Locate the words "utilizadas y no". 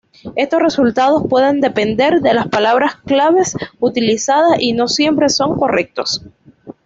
3.79-4.87